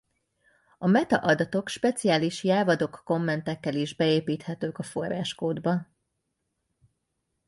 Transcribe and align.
A 0.77 0.87
metaadatok 0.87 1.67
speciális 1.69 2.43
Javadoc-kommentekkel 2.43 3.75
is 3.75 3.95
beépíthetőek 3.95 4.79
a 4.79 4.83
forráskódba. 4.83 5.87